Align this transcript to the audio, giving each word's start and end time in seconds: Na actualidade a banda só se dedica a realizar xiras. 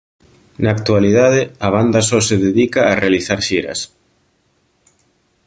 Na 0.61 0.69
actualidade 0.77 1.41
a 1.65 1.69
banda 1.75 1.99
só 2.09 2.19
se 2.27 2.35
dedica 2.47 2.79
a 2.85 2.97
realizar 3.01 3.39
xiras. 3.47 3.79